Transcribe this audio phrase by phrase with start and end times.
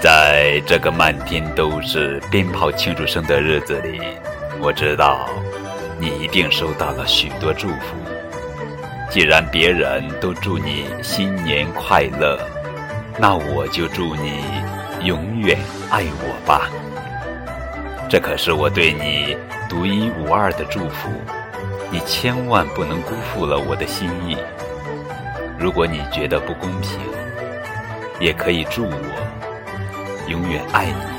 [0.00, 4.00] 在这个满天都是鞭炮庆祝声的日子里，
[4.60, 5.28] 我知道
[5.98, 7.96] 你一定收到了许多祝福。
[9.10, 12.38] 既然别人都祝你新年快乐，
[13.18, 14.44] 那我就祝你
[15.02, 15.58] 永远
[15.90, 16.70] 爱我吧。
[18.08, 19.36] 这可是我对你
[19.68, 21.10] 独一无二的祝福，
[21.90, 24.36] 你千万不能辜负了我的心意。
[25.58, 27.00] 如果你觉得不公平，
[28.20, 29.37] 也可以祝我。
[30.28, 31.17] 永远爱你。